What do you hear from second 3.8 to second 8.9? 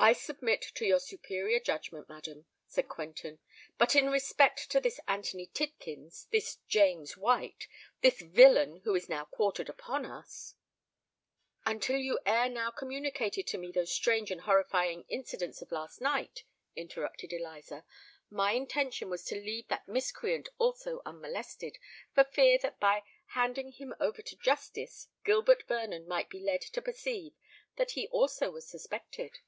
in respect to this Anthony Tidkins—this James White—this villain